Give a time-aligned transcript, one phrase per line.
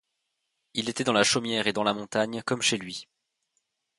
[0.73, 3.07] Il était dans la chaumière et dans la montagne comme chez lui.